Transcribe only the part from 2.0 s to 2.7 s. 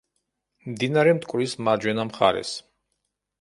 მხარეს.